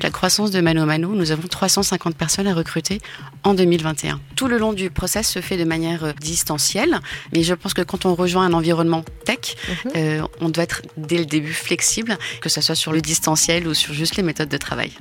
vu 0.00 0.02
la 0.02 0.10
croissance 0.10 0.50
de 0.50 0.60
Mano 0.60 0.86
Mano, 0.86 1.14
nous 1.14 1.30
avons 1.30 1.46
350 1.46 2.16
personnes 2.16 2.46
à 2.46 2.54
recruter 2.54 3.00
en 3.44 3.54
2021. 3.54 4.20
Tout 4.36 4.48
le 4.48 4.58
long 4.58 4.72
du 4.72 4.90
process 4.90 5.28
se 5.28 5.40
fait 5.40 5.56
de 5.56 5.64
manière 5.64 6.04
euh, 6.04 6.12
distancielle, 6.20 7.00
mais 7.32 7.42
je 7.42 7.54
pense 7.54 7.74
que 7.74 7.82
quand 7.82 8.06
on 8.06 8.14
rejoint 8.14 8.46
un 8.46 8.52
environnement 8.52 9.04
tech, 9.24 9.56
mhm. 9.68 9.92
euh, 9.96 10.22
on 10.40 10.48
doit 10.48 10.64
être 10.64 10.82
dès 10.96 11.18
le 11.18 11.26
début 11.26 11.52
flexible, 11.52 12.16
que 12.40 12.48
ce 12.48 12.60
soit 12.60 12.74
sur 12.74 12.92
le 12.92 13.00
distanciel 13.00 13.66
ou 13.68 13.74
sur 13.74 13.92
juste 13.92 14.16
les 14.16 14.22
méthodes 14.22 14.48
de 14.48 14.56
travail. 14.56 14.92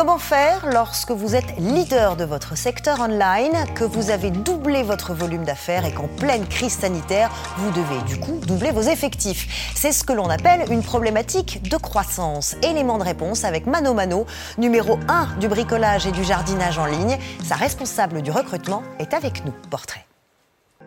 Comment 0.00 0.16
faire 0.16 0.66
lorsque 0.72 1.10
vous 1.10 1.36
êtes 1.36 1.58
leader 1.58 2.16
de 2.16 2.24
votre 2.24 2.56
secteur 2.56 3.00
online, 3.00 3.52
que 3.74 3.84
vous 3.84 4.08
avez 4.08 4.30
doublé 4.30 4.82
votre 4.82 5.12
volume 5.12 5.44
d'affaires 5.44 5.84
et 5.84 5.92
qu'en 5.92 6.08
pleine 6.08 6.46
crise 6.48 6.72
sanitaire, 6.72 7.30
vous 7.58 7.70
devez 7.72 8.00
du 8.06 8.18
coup 8.18 8.40
doubler 8.46 8.70
vos 8.70 8.80
effectifs? 8.80 9.70
C'est 9.74 9.92
ce 9.92 10.02
que 10.02 10.14
l'on 10.14 10.30
appelle 10.30 10.64
une 10.72 10.82
problématique 10.82 11.68
de 11.68 11.76
croissance. 11.76 12.56
Élément 12.62 12.96
de 12.96 13.04
réponse 13.04 13.44
avec 13.44 13.66
Mano 13.66 13.92
Mano, 13.92 14.24
numéro 14.56 14.98
1 15.06 15.36
du 15.38 15.48
bricolage 15.48 16.06
et 16.06 16.12
du 16.12 16.24
jardinage 16.24 16.78
en 16.78 16.86
ligne. 16.86 17.18
Sa 17.44 17.56
responsable 17.56 18.22
du 18.22 18.30
recrutement 18.30 18.82
est 19.00 19.12
avec 19.12 19.44
nous. 19.44 19.52
Portrait. 19.68 20.06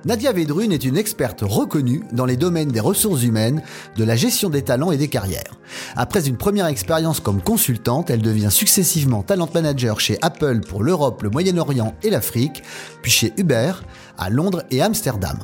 Nadia 0.05 0.33
Vedrune 0.33 0.73
est 0.73 0.83
une 0.83 0.97
experte 0.97 1.43
reconnue 1.43 2.03
dans 2.11 2.25
les 2.25 2.35
domaines 2.35 2.67
des 2.67 2.81
ressources 2.81 3.23
humaines, 3.23 3.61
de 3.95 4.03
la 4.03 4.17
gestion 4.17 4.49
des 4.49 4.61
talents 4.61 4.91
et 4.91 4.97
des 4.97 5.07
carrières. 5.07 5.57
Après 5.95 6.27
une 6.27 6.35
première 6.35 6.65
expérience 6.65 7.21
comme 7.21 7.41
consultante, 7.41 8.09
elle 8.09 8.21
devient 8.21 8.51
successivement 8.51 9.23
talent 9.23 9.47
manager 9.53 10.01
chez 10.01 10.17
Apple 10.21 10.59
pour 10.59 10.83
l'Europe, 10.83 11.23
le 11.23 11.29
Moyen-Orient 11.29 11.95
et 12.03 12.09
l'Afrique, 12.09 12.63
puis 13.01 13.11
chez 13.11 13.31
Uber 13.37 13.71
à 14.17 14.29
Londres 14.29 14.63
et 14.71 14.81
Amsterdam. 14.81 15.37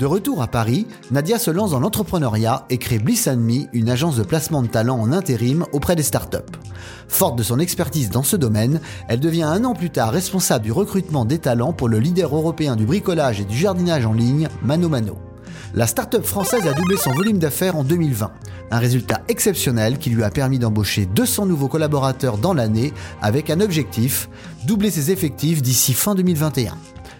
De 0.00 0.06
retour 0.06 0.40
à 0.40 0.46
Paris, 0.46 0.86
Nadia 1.10 1.38
se 1.38 1.50
lance 1.50 1.72
dans 1.72 1.78
l'entrepreneuriat 1.78 2.64
et 2.70 2.78
crée 2.78 2.98
Bliss 2.98 3.28
une 3.74 3.90
agence 3.90 4.16
de 4.16 4.22
placement 4.22 4.62
de 4.62 4.66
talents 4.66 4.98
en 4.98 5.12
intérim 5.12 5.66
auprès 5.72 5.94
des 5.94 6.02
startups. 6.02 6.38
Forte 7.06 7.36
de 7.36 7.42
son 7.42 7.58
expertise 7.58 8.08
dans 8.08 8.22
ce 8.22 8.36
domaine, 8.36 8.80
elle 9.08 9.20
devient 9.20 9.42
un 9.42 9.62
an 9.66 9.74
plus 9.74 9.90
tard 9.90 10.10
responsable 10.10 10.64
du 10.64 10.72
recrutement 10.72 11.26
des 11.26 11.38
talents 11.38 11.74
pour 11.74 11.90
le 11.90 11.98
leader 11.98 12.34
européen 12.34 12.76
du 12.76 12.86
bricolage 12.86 13.42
et 13.42 13.44
du 13.44 13.54
jardinage 13.54 14.06
en 14.06 14.14
ligne, 14.14 14.48
Mano 14.62 14.88
Mano. 14.88 15.18
La 15.74 15.86
start-up 15.86 16.24
française 16.24 16.66
a 16.66 16.72
doublé 16.72 16.96
son 16.96 17.12
volume 17.12 17.38
d'affaires 17.38 17.76
en 17.76 17.84
2020, 17.84 18.32
un 18.70 18.78
résultat 18.78 19.20
exceptionnel 19.28 19.98
qui 19.98 20.08
lui 20.08 20.22
a 20.22 20.30
permis 20.30 20.58
d'embaucher 20.58 21.04
200 21.04 21.44
nouveaux 21.44 21.68
collaborateurs 21.68 22.38
dans 22.38 22.54
l'année 22.54 22.94
avec 23.20 23.50
un 23.50 23.60
objectif, 23.60 24.30
doubler 24.64 24.90
ses 24.90 25.10
effectifs 25.10 25.60
d'ici 25.60 25.92
fin 25.92 26.14
2021. 26.14 26.72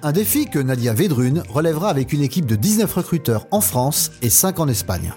Un 0.03 0.13
défi 0.13 0.47
que 0.47 0.59
Nadia 0.59 0.95
Vedrune 0.95 1.43
relèvera 1.51 1.91
avec 1.91 2.15
une 2.15 2.23
équipe 2.23 2.47
de 2.47 2.57
19 2.57 2.91
recruteurs 2.91 3.47
en 3.51 3.61
France 3.61 4.11
et 4.23 4.31
5 4.31 4.59
en 4.59 4.67
Espagne. 4.67 5.13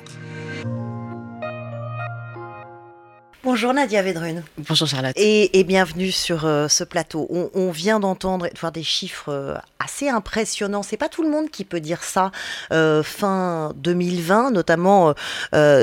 Bonjour 3.44 3.74
Nadia 3.74 4.02
Vedrune. 4.02 4.42
Bonjour 4.58 4.88
Charlotte. 4.88 5.12
Et, 5.18 5.66
bienvenue 5.66 6.14
sur 6.14 6.46
euh, 6.46 6.70
ce 6.70 6.86
plateau. 6.86 7.28
On, 7.54 7.72
vient 7.72 8.00
d'entendre 8.00 8.46
et 8.46 8.50
de 8.50 8.58
voir 8.58 8.72
des 8.72 8.84
chiffres 8.84 9.34
euh, 9.34 9.58
assez 9.84 10.08
impressionnants. 10.08 10.82
C'est 10.82 10.96
pas 10.96 11.10
tout 11.10 11.24
le 11.24 11.30
monde 11.30 11.50
qui 11.50 11.66
peut 11.66 11.82
dire 11.82 12.06
ça 12.06 12.32
euh, 12.72 13.04
fin 13.04 13.74
2020, 13.76 14.52
notamment 14.52 15.14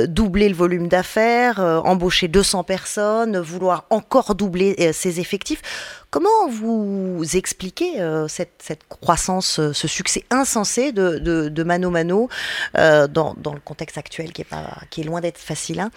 doubler 0.08 0.48
le 0.48 0.54
volume 0.54 0.88
d'affaires, 0.88 1.58
embaucher 1.84 2.28
200 2.28 2.64
personnes, 2.64 3.38
vouloir 3.38 3.84
encore 3.90 4.34
doubler 4.34 4.94
ses 4.94 5.20
effectifs. 5.20 5.60
Comment 6.08 6.48
vous 6.48 7.22
expliquez 7.34 8.02
cette, 8.28 8.88
croissance, 8.88 9.60
ce 9.72 9.88
succès 9.88 10.24
insensé 10.30 10.92
de, 10.92 11.62
Mano 11.62 11.90
Mano 11.90 12.28
dans, 12.74 13.34
le 13.36 13.60
contexte 13.62 13.98
actuel 13.98 14.32
qui 14.32 14.40
est, 14.40 14.46
pas, 14.46 14.78
qui 14.88 15.02
est 15.02 15.04
loin 15.04 15.20
d'être 15.20 15.38
facile 15.38 15.80
hein? 15.80 15.90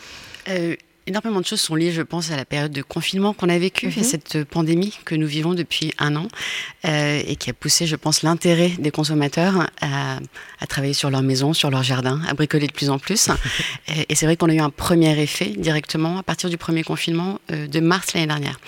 Énormément 1.05 1.41
de 1.41 1.45
choses 1.45 1.59
sont 1.59 1.75
liées, 1.75 1.91
je 1.91 2.01
pense, 2.01 2.31
à 2.31 2.37
la 2.37 2.45
période 2.45 2.71
de 2.71 2.81
confinement 2.81 3.33
qu'on 3.33 3.49
a 3.49 3.57
vécue, 3.57 3.87
et 3.87 3.99
mhm. 3.99 4.03
cette 4.03 4.43
pandémie 4.45 4.97
que 5.03 5.15
nous 5.15 5.27
vivons 5.27 5.53
depuis 5.53 5.93
un 5.99 6.15
an, 6.15 6.27
euh, 6.85 7.21
et 7.27 7.35
qui 7.35 7.49
a 7.49 7.53
poussé, 7.53 7.87
je 7.87 7.97
pense, 7.97 8.21
l'intérêt 8.21 8.69
des 8.79 8.91
consommateurs 8.91 9.67
à, 9.81 10.19
travailler 10.69 10.93
sur 10.93 11.09
leur 11.09 11.21
maison, 11.21 11.53
sur 11.53 11.69
leur 11.69 11.83
jardin, 11.83 12.21
à 12.27 12.33
bricoler 12.33 12.67
de 12.67 12.71
plus 12.71 12.89
en 12.89 12.99
plus. 12.99 13.27
et, 14.09 14.15
c'est 14.15 14.25
vrai 14.25 14.37
qu'on 14.37 14.49
a 14.49 14.53
eu 14.53 14.59
un 14.59 14.69
premier 14.69 15.21
effet 15.21 15.53
directement 15.57 16.19
à 16.19 16.23
partir 16.23 16.49
du 16.49 16.57
premier 16.57 16.83
confinement 16.83 17.39
euh, 17.51 17.67
de 17.67 17.79
mars 17.81 18.13
l'année 18.13 18.27
dernière. 18.27 18.59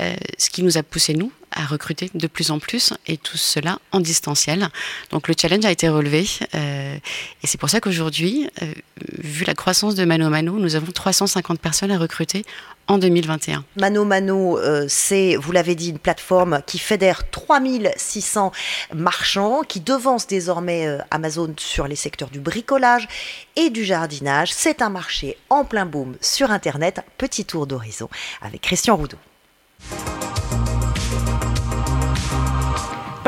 Euh, 0.00 0.14
ce 0.36 0.50
qui 0.50 0.62
nous 0.62 0.76
a 0.76 0.82
poussé, 0.82 1.14
nous, 1.14 1.32
à 1.54 1.64
recruter 1.64 2.10
de 2.14 2.26
plus 2.26 2.50
en 2.50 2.58
plus 2.58 2.92
et 3.06 3.16
tout 3.16 3.36
cela 3.36 3.78
en 3.92 4.00
distanciel. 4.00 4.68
Donc 5.10 5.28
le 5.28 5.34
challenge 5.38 5.64
a 5.64 5.70
été 5.70 5.88
relevé 5.88 6.26
euh, 6.54 6.96
et 7.42 7.46
c'est 7.46 7.58
pour 7.58 7.70
ça 7.70 7.80
qu'aujourd'hui, 7.80 8.48
euh, 8.62 8.72
vu 9.18 9.44
la 9.44 9.54
croissance 9.54 9.94
de 9.94 10.04
Mano 10.04 10.28
Mano, 10.30 10.58
nous 10.58 10.74
avons 10.74 10.92
350 10.92 11.60
personnes 11.60 11.90
à 11.90 11.98
recruter 11.98 12.44
en 12.88 12.98
2021. 12.98 13.64
Mano 13.76 14.04
Mano, 14.04 14.58
euh, 14.58 14.86
c'est, 14.88 15.36
vous 15.36 15.52
l'avez 15.52 15.74
dit, 15.74 15.90
une 15.90 15.98
plateforme 15.98 16.62
qui 16.66 16.78
fédère 16.78 17.28
3600 17.30 18.52
marchands, 18.94 19.62
qui 19.66 19.80
devance 19.80 20.26
désormais 20.26 20.98
Amazon 21.10 21.54
sur 21.56 21.86
les 21.86 21.96
secteurs 21.96 22.30
du 22.30 22.40
bricolage 22.40 23.08
et 23.56 23.70
du 23.70 23.84
jardinage. 23.84 24.52
C'est 24.52 24.82
un 24.82 24.90
marché 24.90 25.36
en 25.50 25.64
plein 25.64 25.86
boom 25.86 26.16
sur 26.20 26.50
Internet. 26.50 27.00
Petit 27.18 27.44
tour 27.44 27.66
d'horizon 27.66 28.08
avec 28.42 28.60
Christian 28.60 28.96
Roudot. 28.96 29.18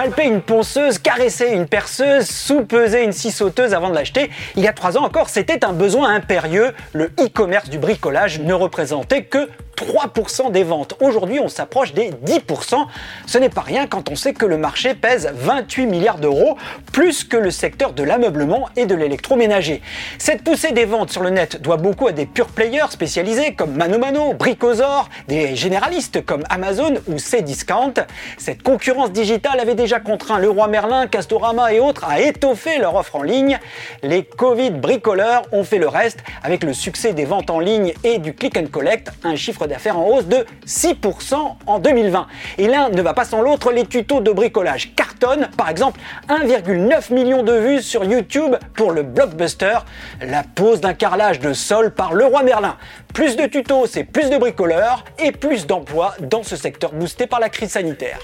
Palper 0.04 0.26
une 0.26 0.42
ponceuse, 0.42 0.98
caresser 0.98 1.47
une 1.47 1.66
perceuse, 1.66 2.26
sous-peser 2.26 3.04
une 3.04 3.12
scie 3.12 3.31
sauteuse 3.31 3.72
avant 3.72 3.88
de 3.88 3.94
l'acheter. 3.94 4.31
Il 4.54 4.62
y 4.62 4.69
a 4.69 4.75
trois 4.75 4.98
ans 4.98 5.04
encore, 5.04 5.31
c'était 5.31 5.65
un 5.65 5.72
besoin 5.72 6.15
impérieux. 6.15 6.75
Le 6.92 7.06
e-commerce 7.19 7.70
du 7.70 7.78
bricolage 7.78 8.38
ne 8.38 8.53
représentait 8.53 9.25
que 9.25 9.48
3% 9.76 10.50
des 10.50 10.64
ventes. 10.64 10.94
Aujourd'hui, 11.00 11.40
on 11.40 11.48
s'approche 11.48 11.92
des 11.94 12.10
10%. 12.10 12.86
Ce 13.26 13.38
n'est 13.38 13.48
pas 13.48 13.60
rien 13.60 13.86
quand 13.86 14.10
on 14.10 14.16
sait 14.16 14.32
que 14.32 14.46
le 14.46 14.56
marché 14.56 14.94
pèse 14.94 15.30
28 15.34 15.86
milliards 15.86 16.18
d'euros, 16.18 16.56
plus 16.92 17.24
que 17.24 17.36
le 17.36 17.50
secteur 17.50 17.92
de 17.92 18.02
l'ameublement 18.02 18.68
et 18.76 18.86
de 18.86 18.94
l'électroménager. 18.94 19.82
Cette 20.18 20.42
poussée 20.42 20.72
des 20.72 20.84
ventes 20.84 21.10
sur 21.10 21.22
le 21.22 21.30
net 21.30 21.60
doit 21.60 21.76
beaucoup 21.76 22.06
à 22.06 22.12
des 22.12 22.26
pure 22.26 22.48
players 22.48 22.90
spécialisés 22.90 23.54
comme 23.54 23.74
Mano 23.74 23.98
Mano, 23.98 24.34
Bricosaur, 24.34 25.08
des 25.28 25.56
généralistes 25.56 26.24
comme 26.24 26.44
Amazon 26.50 26.94
ou 27.06 27.18
Cdiscount. 27.18 27.94
Cette 28.38 28.62
concurrence 28.62 29.12
digitale 29.12 29.60
avait 29.60 29.74
déjà 29.74 30.00
contraint 30.00 30.38
Leroy 30.38 30.68
Merlin, 30.68 31.06
Castorama 31.06 31.72
et 31.72 31.80
autres 31.80 32.04
à 32.04 32.20
étoffer 32.20 32.78
leur 32.78 32.94
offre 32.94 33.16
en 33.16 33.22
ligne. 33.22 33.58
Les 34.02 34.24
Covid 34.24 34.70
bricoleurs 34.70 35.42
ont 35.52 35.64
fait 35.64 35.78
le 35.78 35.88
reste 35.88 36.20
avec 36.42 36.62
le 36.64 36.72
succès 36.72 37.12
des 37.12 37.24
ventes 37.24 37.50
en 37.50 37.60
ligne 37.60 37.94
et 38.04 38.18
du 38.18 38.34
click 38.34 38.56
and 38.56 38.66
collect, 38.70 39.10
un 39.22 39.36
chiffre 39.36 39.63
d'affaires 39.66 39.98
en 39.98 40.06
hausse 40.06 40.26
de 40.26 40.44
6% 40.66 41.34
en 41.66 41.78
2020. 41.78 42.26
Et 42.58 42.66
l'un 42.66 42.88
ne 42.88 43.02
va 43.02 43.14
pas 43.14 43.25
sans 43.25 43.42
l'autre, 43.42 43.72
les 43.72 43.86
tutos 43.86 44.20
de 44.20 44.30
bricolage 44.30 44.94
cartonnent. 44.94 45.48
Par 45.56 45.69
exemple, 45.69 46.00
1,9 46.28 47.12
million 47.12 47.42
de 47.42 47.52
vues 47.52 47.82
sur 47.82 48.04
YouTube 48.04 48.56
pour 48.75 48.92
le 48.92 49.02
blockbuster, 49.02 49.78
la 50.20 50.42
pose 50.42 50.80
d'un 50.80 50.94
carrelage 50.94 51.41
de 51.41 51.52
sol 51.52 51.92
par 51.92 52.14
Leroy 52.14 52.42
Merlin. 52.42 52.76
Plus 53.12 53.36
de 53.36 53.47
tutos, 53.47 53.86
c'est 53.86 54.04
plus 54.04 54.30
de 54.30 54.38
bricoleurs 54.38 55.04
et 55.19 55.32
plus 55.32 55.66
d'emplois 55.66 56.14
dans 56.20 56.42
ce 56.42 56.56
secteur 56.56 56.92
boosté 56.92 57.26
par 57.26 57.41
la 57.41 57.48
crise 57.48 57.70
sanitaire 57.70 58.19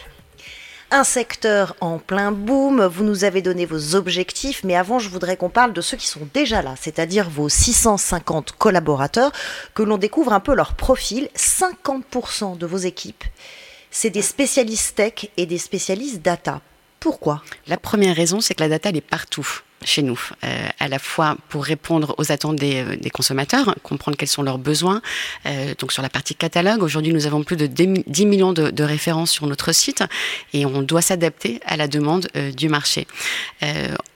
un 0.90 1.04
secteur 1.04 1.76
en 1.80 1.98
plein 1.98 2.32
boom. 2.32 2.84
Vous 2.86 3.04
nous 3.04 3.24
avez 3.24 3.42
donné 3.42 3.66
vos 3.66 3.94
objectifs, 3.94 4.64
mais 4.64 4.76
avant, 4.76 4.98
je 4.98 5.08
voudrais 5.08 5.36
qu'on 5.36 5.48
parle 5.48 5.72
de 5.72 5.80
ceux 5.80 5.96
qui 5.96 6.06
sont 6.06 6.28
déjà 6.34 6.62
là, 6.62 6.74
c'est-à-dire 6.80 7.30
vos 7.30 7.48
650 7.48 8.52
collaborateurs, 8.52 9.32
que 9.74 9.82
l'on 9.82 9.98
découvre 9.98 10.32
un 10.32 10.40
peu 10.40 10.54
leur 10.54 10.74
profil. 10.74 11.28
50% 11.36 12.58
de 12.58 12.66
vos 12.66 12.78
équipes, 12.78 13.24
c'est 13.90 14.10
des 14.10 14.22
spécialistes 14.22 14.96
tech 14.96 15.30
et 15.36 15.46
des 15.46 15.58
spécialistes 15.58 16.22
data. 16.22 16.60
Pourquoi? 16.98 17.42
La 17.66 17.76
première 17.76 18.16
raison, 18.16 18.40
c'est 18.40 18.54
que 18.54 18.62
la 18.62 18.68
data, 18.68 18.90
elle 18.90 18.96
est 18.96 19.00
partout 19.00 19.62
chez 19.84 20.02
nous, 20.02 20.20
euh, 20.44 20.68
à 20.78 20.88
la 20.88 20.98
fois 20.98 21.36
pour 21.48 21.64
répondre 21.64 22.14
aux 22.18 22.32
attentes 22.32 22.56
des, 22.56 22.82
euh, 22.82 22.96
consommateurs, 23.12 23.74
comprendre 23.82 24.16
quels 24.16 24.28
sont 24.28 24.42
leurs 24.42 24.58
besoins. 24.58 25.00
Euh, 25.46 25.74
donc 25.78 25.92
sur 25.92 26.02
la 26.02 26.08
partie 26.08 26.34
catalogue, 26.34 26.82
aujourd'hui 26.82 27.12
nous 27.12 27.26
avons 27.26 27.42
plus 27.42 27.56
de 27.56 27.66
10 27.66 28.26
millions 28.26 28.52
de, 28.52 28.82
références 28.82 29.30
sur 29.30 29.46
notre 29.46 29.72
site 29.72 30.02
et 30.52 30.64
on 30.66 30.82
doit 30.82 31.02
s'adapter 31.02 31.60
à 31.66 31.76
la 31.76 31.86
demande 31.86 32.28
du 32.56 32.68
marché. 32.68 33.06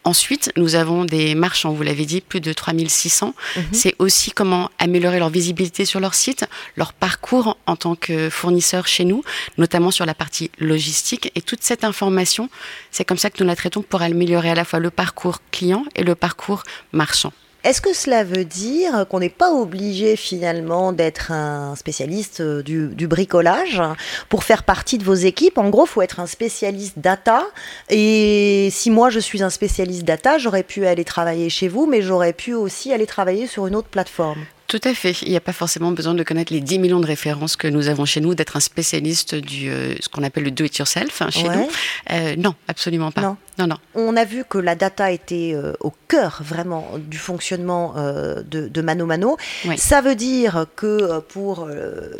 Ensuite, 0.05 0.53
nous 0.56 0.75
avons 0.75 1.05
des 1.05 1.35
marchands, 1.35 1.73
vous 1.73 1.83
l'avez 1.83 2.05
dit, 2.05 2.21
plus 2.21 2.41
de 2.41 2.53
3600. 2.53 3.35
Mhm. 3.56 3.65
C'est 3.73 3.95
aussi 3.99 4.31
comment 4.31 4.71
améliorer 4.79 5.19
leur 5.19 5.31
visibilité 5.31 5.85
sur 5.85 6.01
leur 6.01 6.15
site, 6.15 6.47
leur 6.77 6.93
parcours 6.93 7.56
en 7.67 7.77
tant 7.77 7.97
que 7.97 8.31
fournisseur 8.31 8.87
chez 8.87 9.05
nous, 9.05 9.23
notamment 9.59 9.91
sur 9.91 10.06
la 10.06 10.15
partie 10.15 10.51
logistique. 10.59 11.33
Et 11.35 11.43
toute 11.43 11.62
cette 11.62 11.85
information, 11.85 12.49
c'est 12.91 13.05
comme 13.05 13.19
ça 13.19 13.31
que 13.31 13.43
nous 13.43 13.49
la 13.49 13.56
traitons 13.56 13.83
pour 13.83 14.03
améliorer 14.03 14.51
à 14.51 14.55
la 14.55 14.65
fois 14.65 14.79
le 14.79 14.91
parcours 14.91 15.39
client 15.51 15.85
et 15.97 16.03
le 16.03 16.15
parcours 16.15 16.62
marchand. 16.93 17.33
Est-ce 17.64 17.81
que 17.81 17.94
cela 17.94 18.25
veut 18.25 18.44
dire 18.44 19.06
qu'on 19.08 19.20
n'est 19.20 19.31
pas 19.31 19.50
obligé 19.50 20.16
finalement 20.16 20.93
d'être 20.93 21.32
un 21.32 21.75
spécialiste 21.76 22.40
euh, 22.40 22.62
du, 22.62 22.88
du, 22.88 23.08
bricolage 23.08 23.81
pour 24.28 24.44
faire 24.44 24.64
partie 24.64 24.99
de 24.99 25.05
vos 25.05 25.14
équipes? 25.14 25.56
En 25.56 25.70
gros, 25.70 25.87
il 25.87 25.88
faut 25.88 26.02
être 26.02 26.20
un 26.20 26.26
spécialiste 26.26 26.99
data. 26.99 27.43
Et 27.88 28.69
si 28.70 28.90
moi 28.90 29.08
je 29.08 29.19
suis 29.19 29.43
un 29.43 29.49
spécialiste 29.49 30.05
data, 30.05 30.37
j'aurais 30.37 30.62
pu 30.62 30.84
aller 30.84 31.05
travailler 31.05 31.49
chez 31.49 31.69
vous, 31.69 31.87
mais 31.87 32.02
j'aurais 32.02 32.34
pu 32.34 32.52
aussi 32.52 32.93
aller 32.93 33.06
travailler 33.06 33.46
sur 33.46 33.66
une 33.66 33.76
autre 33.76 33.88
plateforme. 33.88 34.44
Tout 34.66 34.81
à 34.84 34.94
fait. 34.94 35.12
Il 35.22 35.28
n'y 35.28 35.37
a 35.37 35.40
pas 35.40 35.52
forcément 35.52 35.93
besoin 35.93 36.14
de 36.14 36.22
connaître 36.22 36.52
les 36.52 36.61
10 36.61 36.78
millions 36.78 37.00
de 37.00 37.06
références 37.06 37.55
que 37.56 37.69
nous 37.69 37.88
avons 37.88 38.06
chez 38.06 38.20
nous, 38.20 38.34
d'être 38.34 38.56
un 38.56 38.61
spécialiste 38.61 39.34
du 39.34 39.70
euh, 39.70 39.94
ce 40.00 40.08
qu'on 40.08 40.22
appelle 40.22 40.44
le 40.44 40.50
do-it-yourself 40.50 41.22
hein, 41.22 41.31
chez 41.31 41.44
nous. 41.44 41.69
Euh, 42.11 42.34
non, 42.37 42.55
absolument 42.66 43.12
pas. 43.12 43.20
Non. 43.20 43.37
Non. 43.59 43.67
non, 43.67 43.77
On 43.95 44.17
a 44.17 44.25
vu 44.25 44.45
que 44.49 44.59
la 44.59 44.75
data 44.75 45.11
était 45.12 45.53
euh, 45.55 45.73
au 45.81 45.93
cœur 46.09 46.41
vraiment 46.43 46.93
du 46.99 47.19
fonctionnement 47.19 47.95
euh, 47.97 48.43
de, 48.43 48.69
de, 48.69 48.83
Mano 48.83 49.06
Mano. 49.06 49.37
Oui. 49.65 49.79
Ça 49.79 50.01
veut 50.01 50.15
dire 50.17 50.67
que 50.77 50.87
euh, 50.87 51.21
pour 51.21 51.69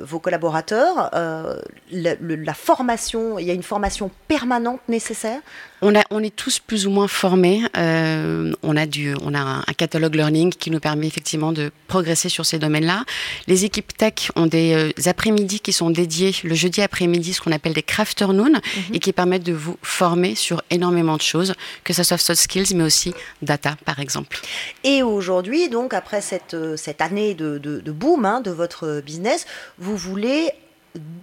vos 0.01 0.19
collaborateurs, 0.19 1.11
la, 1.13 2.15
la 2.21 2.55
formation, 2.55 3.39
il 3.39 3.47
y 3.47 3.51
a 3.51 3.55
une 3.55 3.63
formation 3.63 4.11
permanente 4.29 4.81
nécessaire? 4.89 5.41
On, 5.83 5.95
a, 5.95 6.03
on 6.11 6.23
est 6.23 6.35
tous 6.35 6.61
plus 6.61 6.87
ou 6.87 6.91
moins 6.91 7.09
formés. 7.09 7.63
On 7.75 8.77
a, 8.77 8.87
du, 8.87 9.15
on 9.23 9.35
a 9.35 9.41
un, 9.41 9.59
un, 9.61 9.75
catalogue 9.77 10.15
learning 10.15 10.51
qui 10.51 10.71
nous 10.71 10.81
permet 10.81 11.07
effectivement 11.07 11.53
de 11.53 11.71
progresser 11.89 12.29
sur 12.31 12.47
ces 12.47 12.59
domaines-là. 12.59 13.05
Les 13.49 13.65
équipes 13.65 13.95
tech 13.97 14.31
ont 14.37 14.47
des 14.47 14.95
après-midi 15.05 15.61
qui 15.61 15.73
sont 15.73 15.91
dédiés 15.91 16.35
le 16.43 16.55
jeudi 16.55 16.81
après-midi, 16.81 17.35
ce 17.35 17.41
qu'on 17.41 17.53
appelle 17.53 17.75
des 17.75 17.83
crafternoon, 17.83 18.51
mm 18.51 18.61
-hmm. 18.61 18.95
et 18.95 18.99
qui 18.99 19.13
permettent 19.13 19.45
de 19.45 19.53
vous 19.53 19.77
former 19.83 20.35
sur 20.35 20.63
énormément 20.71 21.17
de 21.17 21.24
choses, 21.25 21.55
que 21.85 21.93
ce 21.93 22.03
soit 22.03 22.19
soft 22.19 22.41
skills, 22.41 22.75
mais 22.75 22.85
aussi 22.85 23.15
data, 23.43 23.77
par 23.85 23.99
exemple. 24.01 24.39
Et 24.85 25.03
aujourd'hui, 25.03 25.69
donc 25.69 25.95
après 25.95 26.21
cette, 26.21 26.57
cette 26.77 27.01
année 27.01 27.35
de, 27.35 27.59
de, 27.59 27.81
de 27.81 27.93
boom 27.93 28.25
hein, 28.25 28.41
de 28.41 28.51
votre 28.51 29.01
business, 29.05 29.47
vous 29.79 29.97
voulez 29.97 30.51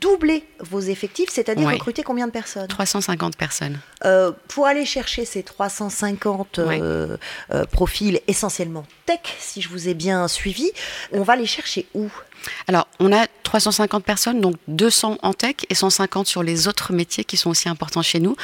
doubler 0.02 0.44
vos 0.60 0.82
effectifs, 0.82 1.30
c'est-à-dire 1.32 1.66
Oui. 1.66 1.74
recruter 1.76 2.04
combien 2.04 2.28
de 2.28 2.32
personnes? 2.34 2.68
350 2.68 3.38
personnes. 3.38 3.80
Euh, 4.04 4.34
Pour 4.50 4.66
aller 4.68 4.86
chercher 4.86 5.24
ces 5.24 5.44
350 5.44 6.60
Oui. 6.66 6.78
euh, 6.82 7.16
euh, 7.54 7.64
profils 7.66 8.20
essentiellement 8.28 8.86
tech, 9.06 9.20
si 9.40 9.62
je 9.62 9.70
vous 9.70 9.88
ai 9.88 9.94
bien 9.94 10.28
suivi, 10.28 10.70
on 11.14 11.24
va 11.24 11.38
les 11.38 11.46
chercher 11.46 11.86
où? 11.94 12.10
Alors, 12.68 12.88
on 13.00 13.14
a 13.14 13.28
350 13.44 14.04
personnes, 14.04 14.42
donc 14.42 14.56
200 14.68 15.20
en 15.22 15.34
tech 15.34 15.56
et 15.70 15.76
150 15.76 16.28
sur 16.28 16.44
les 16.44 16.68
autres 16.68 16.92
métiers 16.92 17.24
qui 17.24 17.38
sont 17.38 17.50
aussi 17.52 17.70
importants 17.70 18.02
chez 18.02 18.20
nous. 18.20 18.36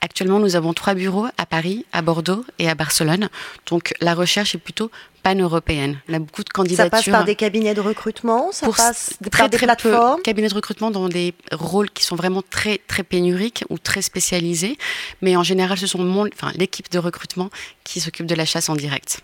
Actuellement, 0.00 0.38
nous 0.38 0.56
avons 0.56 0.72
trois 0.72 0.94
bureaux 0.94 1.26
à 1.38 1.46
Paris, 1.46 1.84
à 1.92 2.02
Bordeaux 2.02 2.44
et 2.58 2.68
à 2.68 2.74
Barcelone. 2.74 3.28
Donc, 3.66 3.94
la 4.00 4.14
recherche 4.14 4.54
est 4.54 4.58
plutôt 4.58 4.90
pan-européenne. 5.22 5.98
On 6.08 6.14
a 6.14 6.18
beaucoup 6.20 6.44
de 6.44 6.48
candidatures. 6.50 6.84
Ça 6.84 6.90
passe 6.90 7.06
par 7.08 7.24
des 7.24 7.34
cabinets 7.34 7.74
de 7.74 7.80
recrutement, 7.80 8.52
ça 8.52 8.66
pour 8.66 8.76
passe 8.76 9.14
très, 9.30 9.30
par 9.42 9.48
des 9.48 9.56
très 9.56 9.66
plateformes 9.66 10.16
peu 10.18 10.22
cabinets 10.22 10.48
de 10.48 10.54
recrutement 10.54 10.90
dans 10.92 11.08
des 11.08 11.34
rôles 11.50 11.90
qui 11.90 12.04
sont 12.04 12.14
vraiment 12.14 12.42
très 12.48 12.78
très 12.86 13.02
pénuriques 13.02 13.64
ou 13.68 13.78
très 13.78 14.02
spécialisés, 14.02 14.78
mais 15.22 15.34
en 15.34 15.42
général 15.42 15.78
ce 15.78 15.88
sont 15.88 15.98
mon, 15.98 16.28
enfin, 16.28 16.52
l'équipe 16.54 16.88
de 16.92 16.98
recrutement 17.00 17.50
qui 17.82 17.98
s'occupe 17.98 18.26
de 18.26 18.36
la 18.36 18.44
chasse 18.44 18.68
en 18.68 18.76
direct. 18.76 19.20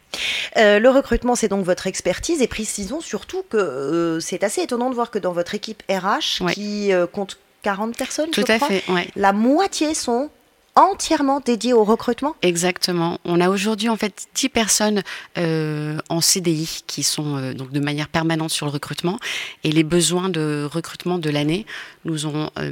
Euh, 0.57 0.81
le 0.81 0.91
recrutement 0.91 1.37
c'est 1.37 1.49
donc 1.49 1.65
votre 1.65 1.87
expertise 1.87 2.43
et 2.43 2.49
précisons 2.49 3.01
surtout 3.01 3.45
que 3.49 3.57
euh, 3.57 4.19
c'est 4.21 4.43
assez 4.43 4.63
étonnant 4.63 4.91
de 4.91 4.97
voir 4.97 5.13
que 5.13 5.21
dans 5.21 5.33
votre 5.33 5.55
équipe 5.55 5.85
RH 5.89 6.43
Ouais. 6.43 6.55
qui 6.55 6.93
euh, 6.93 7.07
compte 7.07 7.39
40 7.63 7.97
personnes, 7.97 8.31
Tout 8.31 8.43
je 8.45 8.53
à 8.53 8.57
crois, 8.57 8.67
fait, 8.69 8.83
ouais. 8.91 9.07
la 9.15 9.33
moitié 9.33 9.95
sont 9.95 10.31
entièrement 10.75 11.41
dédiées 11.41 11.73
au 11.75 11.85
recrutement? 11.85 12.35
Exactement. 12.43 13.19
On 13.25 13.41
a 13.41 13.49
aujourd'hui 13.51 13.89
en 13.89 13.97
fait 13.97 14.27
10 14.35 14.49
personnes 14.49 15.03
euh, 15.39 15.99
en 16.09 16.21
CDI 16.21 16.83
qui 16.87 17.03
sont 17.03 17.37
euh, 17.37 17.53
donc 17.53 17.73
de 17.73 17.81
manière 17.81 18.09
permanente 18.09 18.51
sur 18.51 18.67
le 18.67 18.73
recrutement 18.73 19.19
et 19.65 19.71
les 19.73 19.83
besoins 19.85 20.29
de 20.31 20.67
recrutement 20.71 21.19
de 21.19 21.29
l'année 21.31 21.67
nous 22.05 22.27
ont 22.27 22.51
euh, 22.59 22.71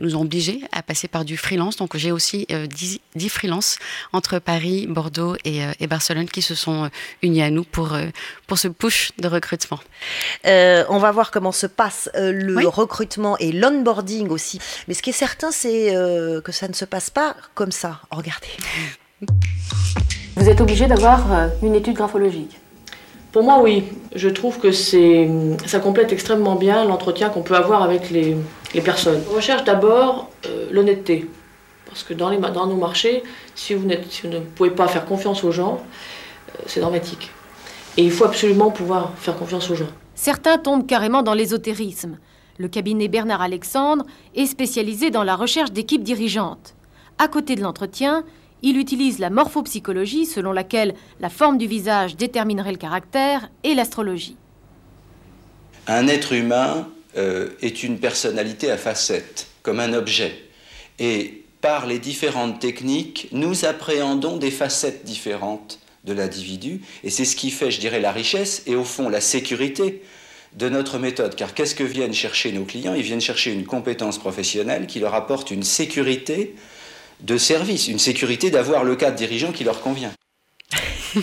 nous 0.00 0.16
ont 0.16 0.20
obligés 0.22 0.60
à 0.72 0.82
passer 0.82 1.08
par 1.08 1.24
du 1.24 1.36
freelance. 1.36 1.76
Donc 1.76 1.96
j'ai 1.96 2.12
aussi 2.12 2.46
euh, 2.52 2.66
10, 2.66 3.00
10 3.14 3.28
freelances 3.30 3.78
entre 4.12 4.38
Paris, 4.38 4.86
Bordeaux 4.86 5.36
et, 5.44 5.64
euh, 5.64 5.72
et 5.80 5.86
Barcelone 5.86 6.28
qui 6.28 6.42
se 6.42 6.54
sont 6.54 6.84
euh, 6.84 6.88
unis 7.22 7.42
à 7.42 7.50
nous 7.50 7.64
pour 7.64 7.94
euh, 7.94 8.06
pour 8.46 8.58
ce 8.58 8.68
push 8.68 9.12
de 9.18 9.28
recrutement. 9.28 9.80
Euh, 10.46 10.84
on 10.90 10.98
va 10.98 11.10
voir 11.10 11.30
comment 11.30 11.52
se 11.52 11.66
passe 11.66 12.10
euh, 12.16 12.32
le 12.32 12.56
Oui. 12.56 12.64
recrutement 12.66 13.38
et 13.38 13.50
l'onboarding 13.50 14.28
aussi. 14.28 14.58
Mais 14.88 14.94
ce 14.94 15.02
qui 15.02 15.10
est 15.10 15.14
certain, 15.14 15.50
c'est 15.50 15.96
euh, 15.96 16.40
que 16.42 16.52
ça 16.52 16.68
ne 16.68 16.74
se 16.74 16.84
passe 16.84 17.10
pas 17.14 17.34
comme 17.54 17.72
ça. 17.72 18.00
Regardez. 18.10 18.48
Vous 20.36 20.48
êtes 20.48 20.60
obligé 20.60 20.86
d'avoir 20.86 21.32
euh, 21.32 21.48
une 21.62 21.74
étude 21.74 21.94
graphologique. 21.94 22.58
Pour 23.32 23.42
moi, 23.44 23.60
oui. 23.62 23.84
Je 24.14 24.28
trouve 24.28 24.58
que 24.58 24.72
c'est, 24.72 25.28
ça 25.66 25.78
complète 25.80 26.12
extrêmement 26.12 26.56
bien 26.56 26.84
l'entretien 26.84 27.30
qu'on 27.30 27.42
peut 27.42 27.56
avoir 27.56 27.82
avec 27.82 28.10
les, 28.10 28.36
les 28.74 28.80
personnes. 28.80 29.22
On 29.30 29.34
recherche 29.36 29.64
d'abord 29.64 30.28
euh, 30.46 30.68
l'honnêteté. 30.70 31.28
Parce 31.86 32.02
que 32.02 32.14
dans, 32.14 32.28
les, 32.30 32.38
dans 32.38 32.66
nos 32.66 32.76
marchés, 32.76 33.22
si 33.54 33.74
vous, 33.74 33.86
n'êtes- 33.86 34.10
si 34.10 34.22
vous 34.22 34.28
ne 34.32 34.40
pouvez 34.40 34.70
pas 34.70 34.88
faire 34.88 35.04
confiance 35.04 35.44
aux 35.44 35.52
gens, 35.52 35.80
euh, 36.58 36.62
c'est 36.66 36.80
dramatique. 36.80 37.30
Et 37.96 38.02
il 38.02 38.10
faut 38.10 38.24
absolument 38.24 38.70
pouvoir 38.72 39.12
faire 39.16 39.36
confiance 39.36 39.70
aux 39.70 39.76
gens. 39.76 39.88
Certains 40.16 40.58
tombent 40.58 40.86
carrément 40.86 41.22
dans 41.22 41.34
l'ésotérisme. 41.34 42.18
Le 42.58 42.68
cabinet 42.68 43.08
Bernard 43.08 43.42
Alexandre 43.42 44.04
est 44.34 44.46
spécialisé 44.46 45.10
dans 45.10 45.22
la 45.24 45.36
recherche 45.36 45.70
d'équipes 45.72 46.02
dirigeantes. 46.04 46.74
À 47.18 47.28
côté 47.28 47.54
de 47.54 47.60
l'entretien, 47.60 48.24
il 48.62 48.78
utilise 48.78 49.18
la 49.18 49.30
morphopsychologie 49.30 50.26
selon 50.26 50.52
laquelle 50.52 50.94
la 51.20 51.28
forme 51.28 51.58
du 51.58 51.66
visage 51.66 52.16
déterminerait 52.16 52.72
le 52.72 52.78
caractère 52.78 53.50
et 53.62 53.74
l'astrologie. 53.74 54.36
Un 55.86 56.08
être 56.08 56.32
humain 56.32 56.88
euh, 57.16 57.50
est 57.60 57.82
une 57.82 57.98
personnalité 57.98 58.70
à 58.70 58.78
facettes, 58.78 59.48
comme 59.62 59.80
un 59.80 59.92
objet. 59.92 60.34
Et 60.98 61.44
par 61.60 61.86
les 61.86 61.98
différentes 61.98 62.58
techniques, 62.58 63.28
nous 63.32 63.64
appréhendons 63.64 64.38
des 64.38 64.50
facettes 64.50 65.04
différentes 65.04 65.78
de 66.04 66.12
l'individu. 66.12 66.80
Et 67.02 67.10
c'est 67.10 67.24
ce 67.24 67.36
qui 67.36 67.50
fait, 67.50 67.70
je 67.70 67.80
dirais, 67.80 68.00
la 68.00 68.12
richesse 68.12 68.62
et 68.66 68.76
au 68.76 68.84
fond 68.84 69.08
la 69.08 69.20
sécurité 69.20 70.02
de 70.56 70.68
notre 70.68 70.98
méthode. 70.98 71.34
Car 71.34 71.54
qu'est-ce 71.54 71.74
que 71.74 71.84
viennent 71.84 72.14
chercher 72.14 72.52
nos 72.52 72.64
clients? 72.64 72.94
Ils 72.94 73.02
viennent 73.02 73.20
chercher 73.20 73.52
une 73.52 73.64
compétence 73.64 74.18
professionnelle 74.18 74.86
qui 74.86 75.00
leur 75.00 75.14
apporte 75.14 75.50
une 75.50 75.62
sécurité 75.62 76.54
de 77.20 77.38
service, 77.38 77.88
une 77.88 77.98
sécurité 77.98 78.50
d'avoir 78.50 78.84
le 78.84 78.96
cadre 78.96 79.16
dirigeant 79.16 79.52
qui 79.52 79.64
leur 79.64 79.80
convient. 79.80 80.12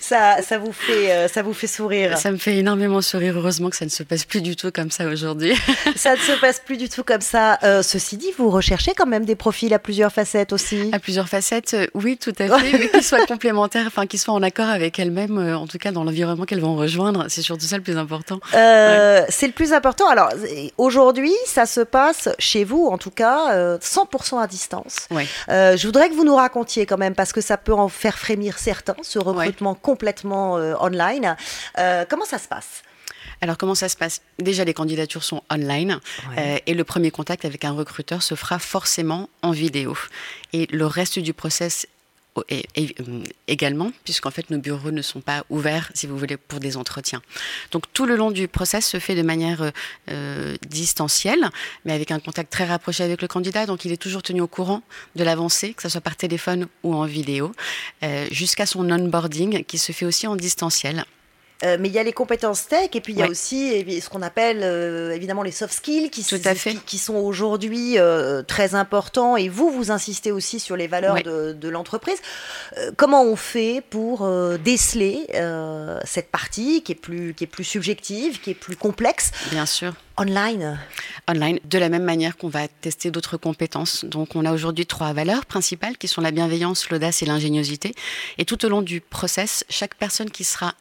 Ça, 0.00 0.42
ça, 0.42 0.58
vous 0.58 0.72
fait, 0.72 1.10
euh, 1.10 1.28
ça 1.28 1.42
vous 1.42 1.52
fait 1.52 1.66
sourire. 1.66 2.18
Ça 2.18 2.30
me 2.30 2.36
fait 2.36 2.56
énormément 2.56 3.00
sourire. 3.00 3.34
Heureusement 3.36 3.70
que 3.70 3.76
ça 3.76 3.84
ne 3.84 3.90
se 3.90 4.02
passe 4.02 4.24
plus 4.24 4.42
du 4.42 4.56
tout 4.56 4.70
comme 4.70 4.90
ça 4.90 5.06
aujourd'hui. 5.06 5.54
ça 5.96 6.14
ne 6.14 6.20
se 6.20 6.32
passe 6.40 6.60
plus 6.64 6.76
du 6.76 6.88
tout 6.88 7.04
comme 7.04 7.20
ça. 7.20 7.58
Euh, 7.62 7.82
ceci 7.82 8.16
dit, 8.16 8.30
vous 8.36 8.50
recherchez 8.50 8.92
quand 8.94 9.06
même 9.06 9.24
des 9.24 9.36
profils 9.36 9.72
à 9.74 9.78
plusieurs 9.78 10.12
facettes 10.12 10.52
aussi. 10.52 10.90
À 10.92 10.98
plusieurs 10.98 11.28
facettes, 11.28 11.74
euh, 11.74 11.86
oui, 11.94 12.16
tout 12.16 12.34
à 12.38 12.58
fait, 12.58 12.78
mais 12.78 12.88
qu'ils 12.88 13.02
soient 13.02 13.26
complémentaires, 13.28 13.86
enfin 13.86 14.06
qu'ils 14.06 14.20
soient 14.20 14.34
en 14.34 14.42
accord 14.42 14.68
avec 14.68 14.98
elles-mêmes, 14.98 15.38
en 15.38 15.66
tout 15.66 15.78
cas 15.78 15.92
dans 15.92 16.04
l'environnement 16.04 16.44
qu'elles 16.44 16.60
vont 16.60 16.76
rejoindre. 16.76 17.26
C'est 17.28 17.42
surtout 17.42 17.66
ça 17.66 17.76
le 17.76 17.82
plus 17.82 17.96
important. 17.96 18.40
Euh, 18.54 19.20
ouais. 19.20 19.26
C'est 19.28 19.46
le 19.46 19.52
plus 19.52 19.72
important. 19.72 20.08
Alors 20.08 20.30
aujourd'hui, 20.78 21.34
ça 21.46 21.66
se 21.66 21.80
passe 21.80 22.28
chez 22.38 22.64
vous, 22.64 22.86
en 22.86 22.98
tout 22.98 23.10
cas, 23.10 23.52
euh, 23.52 23.78
100% 23.78 24.40
à 24.40 24.46
distance. 24.46 25.08
Ouais. 25.10 25.26
Euh, 25.48 25.76
je 25.76 25.86
voudrais 25.86 26.08
que 26.08 26.14
vous 26.14 26.24
nous 26.24 26.36
racontiez 26.36 26.86
quand 26.86 26.98
même, 26.98 27.14
parce 27.14 27.32
que 27.32 27.40
ça 27.40 27.56
peut 27.56 27.72
en 27.72 27.88
faire 27.88 28.18
frémir 28.18 28.58
certains, 28.58 28.96
ce 29.02 29.18
recrutement 29.18 29.72
ouais. 29.72 29.75
Complètement 29.76 30.58
euh, 30.58 30.74
online. 30.80 31.36
Euh, 31.78 32.04
comment 32.08 32.24
ça 32.24 32.38
se 32.38 32.48
passe? 32.48 32.82
Alors 33.40 33.58
comment 33.58 33.74
ça 33.74 33.88
se 33.88 33.96
passe? 33.96 34.22
Déjà 34.38 34.64
les 34.64 34.74
candidatures 34.74 35.24
sont 35.24 35.42
online 35.50 36.00
ouais. 36.30 36.36
euh, 36.38 36.58
et 36.66 36.74
le 36.74 36.84
premier 36.84 37.10
contact 37.10 37.44
avec 37.44 37.64
un 37.64 37.72
recruteur 37.72 38.22
se 38.22 38.34
fera 38.34 38.58
forcément 38.58 39.28
en 39.42 39.50
vidéo. 39.50 39.96
Et 40.52 40.66
le 40.70 40.86
reste 40.86 41.18
du 41.18 41.34
process 41.34 41.86
et, 42.48 42.66
et, 42.74 42.94
également, 43.48 43.92
puisqu'en 44.04 44.30
fait 44.30 44.50
nos 44.50 44.58
bureaux 44.58 44.90
ne 44.90 45.02
sont 45.02 45.20
pas 45.20 45.44
ouverts, 45.50 45.90
si 45.94 46.06
vous 46.06 46.18
voulez, 46.18 46.36
pour 46.36 46.60
des 46.60 46.76
entretiens. 46.76 47.22
Donc 47.70 47.84
tout 47.92 48.06
le 48.06 48.16
long 48.16 48.30
du 48.30 48.48
process 48.48 48.86
se 48.86 48.98
fait 48.98 49.14
de 49.14 49.22
manière 49.22 49.72
euh, 50.10 50.56
distancielle, 50.68 51.50
mais 51.84 51.92
avec 51.92 52.10
un 52.10 52.20
contact 52.20 52.52
très 52.52 52.64
rapproché 52.64 53.04
avec 53.04 53.22
le 53.22 53.28
candidat. 53.28 53.66
Donc 53.66 53.84
il 53.84 53.92
est 53.92 53.96
toujours 53.96 54.22
tenu 54.22 54.40
au 54.40 54.48
courant 54.48 54.82
de 55.14 55.24
l'avancée, 55.24 55.74
que 55.74 55.82
ce 55.82 55.88
soit 55.88 56.00
par 56.00 56.16
téléphone 56.16 56.66
ou 56.82 56.94
en 56.94 57.04
vidéo, 57.04 57.52
euh, 58.02 58.26
jusqu'à 58.30 58.66
son 58.66 58.90
onboarding 58.90 59.64
qui 59.64 59.78
se 59.78 59.92
fait 59.92 60.06
aussi 60.06 60.26
en 60.26 60.36
distanciel. 60.36 61.04
Euh, 61.64 61.76
mais 61.80 61.88
il 61.88 61.94
y 61.94 61.98
a 61.98 62.02
les 62.02 62.12
compétences 62.12 62.66
tech 62.66 62.90
et 62.92 63.00
puis 63.00 63.14
il 63.14 63.18
y 63.18 63.22
a 63.22 63.28
aussi 63.28 63.84
ce 64.00 64.10
qu'on 64.10 64.20
appelle 64.20 64.60
euh, 64.62 65.14
évidemment 65.14 65.42
les 65.42 65.52
soft 65.52 65.72
skills 65.72 66.10
qui, 66.10 66.22
qui 66.84 66.98
sont 66.98 67.14
aujourd'hui 67.14 67.98
euh, 67.98 68.42
très 68.42 68.74
importants. 68.74 69.36
Et 69.36 69.48
vous, 69.48 69.70
vous 69.70 69.90
insistez 69.90 70.32
aussi 70.32 70.60
sur 70.60 70.76
les 70.76 70.86
valeurs 70.86 71.22
de, 71.22 71.52
de 71.52 71.68
l'entreprise. 71.68 72.18
comment 72.96 73.24
on 73.24 73.36
fait 73.36 73.82
pour 73.88 74.28
déceler 74.58 75.26
cette 76.04 76.30
partie 76.30 76.82
qui 76.82 76.92
est, 76.92 76.96
plus, 76.96 77.34
qui 77.34 77.44
est 77.44 77.48
plus 77.48 77.64
subjective, 77.64 78.40
qui 78.40 78.50
est 78.50 78.54
plus 78.54 78.76
complexe? 78.76 79.30
Bien 79.50 79.66
sûr. 79.66 79.94
Online 80.18 80.78
Online, 81.28 81.58
de 81.64 81.78
la 81.78 81.88
même 81.88 82.04
manière 82.04 82.36
qu'on 82.36 82.48
va 82.48 82.68
tester 82.68 83.10
d'autres 83.10 83.36
compétences. 83.36 84.04
Donc 84.04 84.36
on 84.36 84.44
a 84.44 84.52
aujourd'hui 84.52 84.86
trois 84.86 85.12
valeurs 85.12 85.44
principales 85.44 85.98
qui 85.98 86.06
sont 86.06 86.20
la 86.20 86.30
bienveillance, 86.30 86.88
l'audace 86.88 87.20
et 87.22 87.26
l'ingéniosité. 87.26 87.94
Et 88.38 88.44
tout 88.44 88.64
au 88.64 88.68
long 88.68 88.80
du 88.80 89.00
process, 89.00 89.64
chaque 89.68 89.96
personne 89.96 90.30
qui 90.30 90.44
sera 90.44 90.74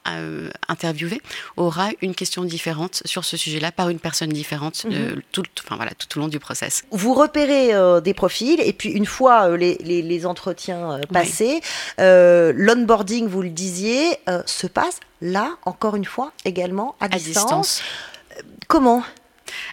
interviewé 0.68 1.20
aura 1.58 1.90
une 2.02 2.14
question 2.14 2.44
différente 2.44 3.02
sur 3.06 3.26
ce 3.26 3.38
sujet-là 3.38 3.72
par 3.72 3.90
une 3.90 3.98
personne 3.98 4.30
différente 4.30 4.86
euh, 4.86 5.16
mhm. 5.16 5.22
tout, 5.32 5.44
enfin, 5.64 5.78
voilà, 5.78 5.92
tout 5.96 6.16
au 6.18 6.22
long 6.22 6.28
du 6.28 6.40
process. 6.40 6.84
Vous 6.92 7.16
repérez 7.16 7.74
euh, 7.74 8.02
des 8.02 8.14
profils 8.14 8.60
et 8.62 8.74
puis 8.74 8.90
une 8.90 9.08
fois 9.08 9.50
euh, 9.50 9.58
les, 9.58 9.78
les, 9.78 10.26
entretiens 10.26 11.00
passés, 11.12 11.60
l'onboarding, 11.98 13.28
vous 13.28 13.42
le 13.42 13.50
disiez, 13.50 14.18
se 14.46 14.68
passe 14.68 15.00
là, 15.22 15.58
encore 15.66 15.96
une 15.96 16.06
fois, 16.06 16.32
également 16.46 16.96
à, 17.00 17.10
distance. 17.10 17.82
Comment? 18.68 19.04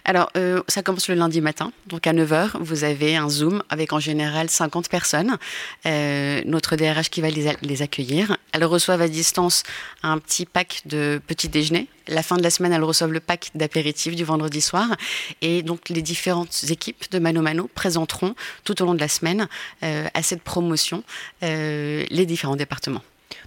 Alors, 0.05 0.29
euh, 0.37 0.61
ça 0.67 0.83
commence 0.83 1.07
le 1.07 1.15
lundi 1.15 1.41
matin, 1.41 1.71
donc 1.87 2.07
à 2.07 2.13
9h, 2.13 2.57
vous 2.59 2.83
avez 2.83 3.15
un 3.15 3.29
Zoom 3.29 3.63
avec 3.69 3.93
en 3.93 3.99
général 3.99 4.49
50 4.49 4.89
personnes. 4.89 5.37
Euh, 5.85 6.41
notre 6.45 6.75
DRH 6.75 7.09
qui 7.09 7.21
va 7.21 7.29
les, 7.29 7.81
accueillir. 7.81 8.37
Elles 8.51 8.65
reçoivent 8.65 9.01
à 9.01 9.07
distance 9.07 9.63
un 10.03 10.17
petit 10.19 10.45
pack 10.45 10.81
de 10.85 11.21
petit 11.25 11.49
déjeuner. 11.49 11.87
La 12.07 12.21
fin 12.21 12.37
de 12.37 12.43
la 12.43 12.49
semaine, 12.49 12.73
elles 12.73 12.83
reçoivent 12.83 13.13
le 13.13 13.19
pack 13.19 13.51
d'apéritifs 13.55 14.15
du 14.15 14.23
vendredi 14.23 14.61
soir. 14.61 14.87
Et 15.41 15.63
donc, 15.63 15.89
les 15.89 16.01
différentes 16.01 16.65
équipes 16.69 17.09
de 17.11 17.19
Mano 17.19 17.41
Mano 17.41 17.69
présenteront 17.73 18.35
tout 18.63 18.81
au 18.81 18.85
long 18.85 18.93
de 18.93 18.99
la 18.99 19.07
semaine 19.07 19.47
euh, 19.83 20.07
à 20.13 20.21
cette 20.21 20.41
promotion 20.41 21.03
les 21.41 22.25
différents 22.25 22.55
départements. 22.55 23.01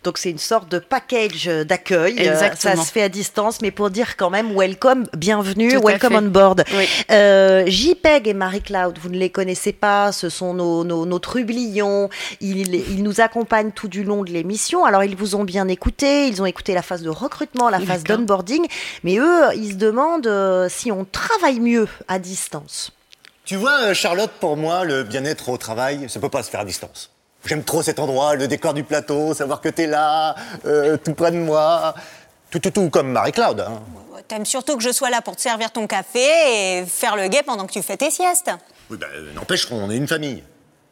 Donc 0.04 0.18
c'est 0.18 0.30
une 0.30 0.38
sorte 0.38 0.70
de 0.70 0.78
package 0.78 1.46
d'accueil. 1.46 2.16
Euh, 2.20 2.36
ça 2.54 2.76
se 2.76 2.92
fait 2.92 3.02
à 3.02 3.08
distance, 3.08 3.60
mais 3.60 3.70
pour 3.70 3.90
dire 3.90 4.16
quand 4.16 4.30
même 4.30 4.56
welcome, 4.56 5.06
bienvenue, 5.16 5.78
welcome 5.78 6.14
on 6.14 6.22
board. 6.22 6.64
Euh, 7.10 7.64
JPEG 7.66 8.28
et 8.28 8.34
Marie-Claude, 8.34 8.98
vous 8.98 9.08
ne 9.08 9.16
les 9.16 9.30
connaissez 9.30 9.72
pas, 9.72 10.12
ce 10.12 10.28
sont 10.28 10.54
nos, 10.54 10.84
nos, 10.84 11.18
trublions. 11.18 12.08
Ils, 12.40 12.74
ils, 12.74 13.02
nous 13.02 13.20
accompagnent 13.20 13.72
tout 13.72 13.88
du 13.88 14.04
long 14.04 14.22
de 14.22 14.30
l'émission. 14.30 14.84
Alors 14.84 15.04
ils 15.04 15.16
vous 15.16 15.34
ont 15.34 15.44
bien 15.44 15.68
écouté, 15.68 16.28
ils 16.28 16.40
ont 16.42 16.46
écouté 16.46 16.74
la 16.74 16.82
phase 16.82 17.02
de 17.02 17.10
recrutement, 17.10 17.68
la 17.68 17.80
phase 17.80 18.04
d'onboarding, 18.04 18.66
mais 19.02 19.16
eux, 19.18 19.42
ils 19.56 19.72
se 19.72 19.76
demandent 19.76 20.26
euh, 20.26 20.68
si 20.68 20.92
on 20.92 21.04
travaille 21.04 21.60
mieux 21.60 21.88
à 22.08 22.18
distance. 22.18 22.92
Tu 23.44 23.56
vois, 23.56 23.94
Charlotte, 23.94 24.32
pour 24.40 24.56
moi, 24.56 24.84
le 24.84 25.04
bien-être 25.04 25.48
au 25.48 25.56
travail, 25.56 26.08
ça 26.08 26.18
peut 26.18 26.28
pas 26.28 26.42
se 26.42 26.50
faire 26.50 26.60
à 26.60 26.64
distance. 26.64 27.10
J'aime 27.46 27.62
trop 27.62 27.82
cet 27.82 27.98
endroit, 27.98 28.34
le 28.34 28.48
décor 28.48 28.74
du 28.74 28.82
plateau, 28.82 29.32
savoir 29.32 29.60
que 29.60 29.68
t'es 29.68 29.86
là, 29.86 30.34
euh, 30.64 30.96
tout 30.96 31.14
près 31.14 31.30
de 31.30 31.38
moi. 31.38 31.94
Tout, 32.50 32.58
tout, 32.58 32.70
tout 32.70 32.90
comme 32.90 33.10
Marie-Claude. 33.10 33.60
Hein. 33.60 33.80
T'aimes 34.28 34.46
surtout 34.46 34.76
que 34.76 34.82
je 34.82 34.90
sois 34.90 35.10
là 35.10 35.20
pour 35.20 35.36
te 35.36 35.40
servir 35.40 35.70
ton 35.70 35.86
café 35.86 36.20
et 36.80 36.86
faire 36.86 37.16
le 37.16 37.28
guet 37.28 37.42
pendant 37.44 37.66
que 37.66 37.72
tu 37.72 37.82
fais 37.82 37.96
tes 37.96 38.10
siestes. 38.10 38.50
Oui, 38.90 38.96
ben, 38.98 39.08
n'empêche 39.34 39.66
qu'on 39.66 39.90
est 39.90 39.96
une 39.96 40.08
famille. 40.08 40.42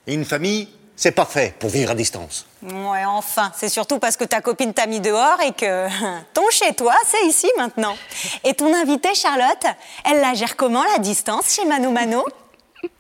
Et 0.07 0.15
une 0.15 0.25
famille, 0.25 0.69
c'est 0.95 1.13
parfait 1.13 1.55
pour 1.59 1.71
vivre 1.71 1.91
à 1.91 1.95
distance. 1.95 2.47
Ouais, 2.63 3.05
enfin, 3.05 3.51
c'est 3.57 3.69
surtout 3.69 3.99
parce 3.99 4.17
que 4.17 4.25
ta 4.25 4.41
copine 4.41 4.73
t'a 4.73 4.87
mis 4.87 5.01
dehors 5.01 5.41
et 5.41 5.53
que 5.53 5.89
ton 6.35 6.49
chez-toi, 6.51 6.95
c'est 7.07 7.27
ici 7.27 7.51
maintenant. 7.57 7.97
Et 8.45 8.55
ton 8.55 8.73
invitée, 8.75 9.15
Charlotte, 9.15 9.67
elle 10.09 10.21
la 10.21 10.35
gère 10.35 10.57
comment, 10.57 10.85
la 10.85 10.99
distance, 10.99 11.55
chez 11.55 11.65
Mano 11.65 11.91
Mano? 11.91 12.25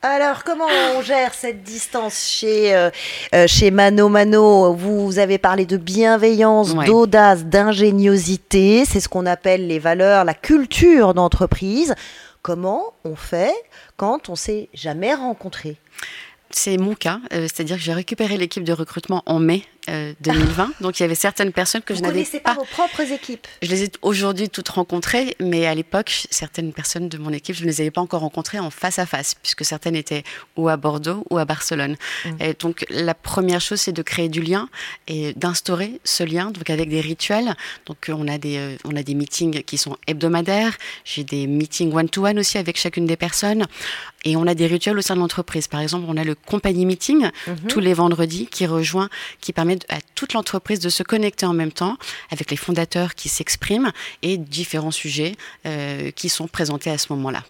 Alors, 0.02 0.44
comment 0.44 0.66
on 0.96 1.02
gère 1.02 1.34
cette 1.34 1.62
distance 1.62 2.28
chez, 2.28 2.74
euh, 2.74 2.90
euh, 3.34 3.46
chez 3.46 3.70
Mano 3.70 4.08
Mano? 4.08 4.74
Vous, 4.74 5.18
avez 5.18 5.38
parlé 5.38 5.66
de 5.66 5.76
bienveillance, 5.76 6.74
d'audace, 6.74 7.44
d'ingéniosité. 7.44 8.84
C'est 8.84 9.00
ce 9.00 9.08
qu'on 9.08 9.26
appelle 9.26 9.66
les 9.66 9.78
valeurs, 9.78 10.24
la 10.24 10.34
culture 10.34 11.14
d'entreprise. 11.14 11.94
Comment 12.42 12.92
on 13.04 13.16
fait 13.16 13.54
quand 13.96 14.28
on 14.28 14.36
s'est 14.36 14.68
jamais 14.74 15.14
rencontré 15.14 15.78
c'est 16.56 16.76
mon 16.76 16.94
cas, 16.94 17.18
euh, 17.32 17.42
c'est-à-dire 17.42 17.76
que 17.76 17.82
j'ai 17.82 17.92
récupéré 17.92 18.36
l'équipe 18.36 18.62
de 18.62 18.72
recrutement 18.72 19.24
en 19.26 19.40
mai 19.40 19.64
2020. 19.88 20.64
Euh, 20.64 20.66
Donc 20.80 20.98
il 20.98 21.02
y 21.02 21.06
avait 21.06 21.14
certaines 21.14 21.52
personnes 21.52 21.82
que 21.82 21.94
je 21.94 22.00
n'avais 22.00 22.24
pas. 22.24 22.40
pas 22.40 22.54
vos 22.54 22.64
propres 22.64 23.12
équipes 23.12 23.46
Je 23.62 23.68
les 23.68 23.84
ai 23.84 23.90
aujourd'hui 24.02 24.48
toutes 24.48 24.68
rencontrées, 24.68 25.36
mais 25.40 25.66
à 25.66 25.74
l'époque, 25.74 26.26
certaines 26.30 26.72
personnes 26.72 27.08
de 27.08 27.18
mon 27.18 27.30
équipe, 27.30 27.54
je 27.54 27.62
ne 27.62 27.68
les 27.68 27.80
avais 27.80 27.90
pas 27.90 28.00
encore 28.00 28.20
rencontrées 28.20 28.58
en 28.58 28.70
face 28.70 28.98
à 28.98 29.06
face, 29.06 29.34
puisque 29.34 29.64
certaines 29.64 29.96
étaient 29.96 30.24
ou 30.56 30.68
à 30.68 30.76
Bordeaux 30.76 31.24
ou 31.30 31.38
à 31.38 31.44
Barcelone. 31.44 31.96
Mm. 32.24 32.28
Et 32.40 32.54
donc 32.54 32.86
la 32.90 33.14
première 33.14 33.60
chose, 33.60 33.80
c'est 33.80 33.92
de 33.92 34.02
créer 34.02 34.28
du 34.28 34.40
lien 34.40 34.68
et 35.06 35.32
d'instaurer 35.34 36.00
ce 36.04 36.24
lien, 36.24 36.50
donc 36.50 36.70
avec 36.70 36.88
des 36.88 37.00
rituels. 37.00 37.54
Donc 37.86 38.10
on 38.10 38.28
a 38.28 38.38
des, 38.38 38.56
euh, 38.56 38.76
on 38.84 38.96
a 38.96 39.02
des 39.02 39.14
meetings 39.14 39.62
qui 39.62 39.78
sont 39.78 39.96
hebdomadaires. 40.06 40.76
J'ai 41.04 41.24
des 41.24 41.46
meetings 41.46 41.92
one-to-one 41.92 42.38
aussi 42.38 42.58
avec 42.58 42.78
chacune 42.78 43.06
des 43.06 43.16
personnes. 43.16 43.66
Et 44.26 44.36
on 44.36 44.46
a 44.46 44.54
des 44.54 44.66
rituels 44.66 44.96
au 44.96 45.02
sein 45.02 45.14
de 45.14 45.20
l'entreprise. 45.20 45.68
Par 45.68 45.80
exemple, 45.80 46.06
on 46.08 46.16
a 46.16 46.24
le 46.24 46.34
company 46.34 46.86
meeting 46.86 47.28
mm-hmm. 47.28 47.66
tous 47.68 47.80
les 47.80 47.92
vendredis 47.92 48.46
qui 48.46 48.64
rejoint, 48.66 49.10
qui 49.40 49.52
permet 49.52 49.73
à 49.88 49.98
toute 50.14 50.32
l'entreprise 50.32 50.80
de 50.80 50.88
se 50.88 51.02
connecter 51.02 51.46
en 51.46 51.54
même 51.54 51.72
temps 51.72 51.96
avec 52.30 52.50
les 52.50 52.56
fondateurs 52.56 53.14
qui 53.14 53.28
s'expriment 53.28 53.92
et 54.22 54.36
différents 54.36 54.90
sujets 54.90 55.36
euh, 55.66 56.10
qui 56.10 56.28
sont 56.28 56.46
présentés 56.46 56.90
à 56.90 56.98
ce 56.98 57.12
moment-là. 57.12 57.42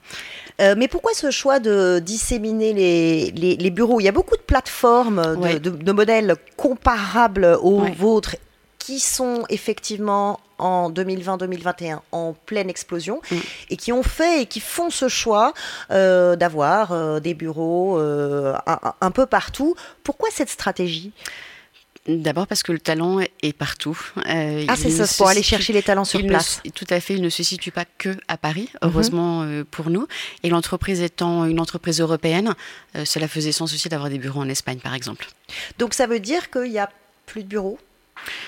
Euh, 0.61 0.75
mais 0.76 0.88
pourquoi 0.88 1.12
ce 1.14 1.31
choix 1.31 1.59
de 1.59 2.00
disséminer 2.04 2.73
les, 2.73 3.57
les, 3.57 3.71
bureaux? 3.71 4.00
Il 4.00 4.04
y 4.04 4.09
a 4.09 4.12
beaucoup 4.12 4.37
de 4.37 4.43
plateformes, 4.43 5.37
de, 5.59 5.93
modèles 5.93 6.37
comparables 6.57 7.59
aux 7.61 7.85
vôtres 7.97 8.37
qui 8.78 9.00
sont 9.00 9.45
effectivement 9.49 10.40
en 10.59 10.90
2020-2021 10.90 12.00
en 12.12 12.35
pleine 12.47 12.69
explosion 12.69 13.21
mm. 13.31 13.37
et 13.71 13.76
qui 13.76 13.93
ont 13.93 14.02
fait 14.02 14.43
et 14.43 14.47
qui 14.47 14.61
font 14.61 14.90
ce 14.90 15.09
choix 15.09 15.54
euh, 15.90 16.37
d'avoir 16.37 17.21
des 17.21 17.35
bureaux 17.35 17.99
un, 17.99 19.11
peu 19.11 19.26
partout. 19.26 19.75
Pourquoi 20.04 20.28
cette 20.31 20.50
stratégie? 20.50 21.12
D'abord 22.06 22.46
parce 22.46 22.62
que 22.62 22.73
le 22.73 22.78
talent 22.78 23.18
est 23.20 23.56
partout. 23.56 23.99
Euh, 24.28 24.64
ah, 24.68 24.76
c'est 24.76 24.90
ça, 24.90 25.06
pour 25.16 25.28
aller 25.28 25.42
chercher 25.42 25.73
les 25.73 25.82
talents 25.82 26.04
sur 26.04 26.25
place. 26.26 26.61
tout 26.75 26.87
à 26.90 27.00
fait, 27.00 27.14
il 27.14 27.23
ne 27.23 27.30
se 27.30 27.42
situe 27.42 27.70
pas 27.70 27.87
que 27.87 28.11
à 28.28 28.37
Paris, 28.37 28.68
mhm. 28.75 28.90
heureusement 28.90 29.42
euh, 29.42 29.64
pour 29.70 29.88
nous. 29.88 30.06
Et 30.42 30.50
l'entreprise 30.50 31.00
étant 31.00 31.46
une 31.46 31.61
entreprise 31.61 32.00
européenne, 32.00 32.54
euh, 32.96 33.06
cela 33.06 33.26
faisait 33.26 33.52
sens 33.52 33.73
aussi 33.73 33.88
d'avoir 33.88 34.11
des 34.11 34.18
bureaux 34.18 34.40
en 34.40 34.49
Espagne, 34.50 34.80
par 34.80 34.94
exemple. 34.94 35.28
Donc 35.78 35.94
ça 35.94 36.06
veut 36.06 36.20
dire 36.20 36.50
qu'il 36.50 36.70
n'y 36.70 36.78
a 36.78 36.90
plus 37.25 37.42
de 37.42 37.49
bureaux? 37.49 37.78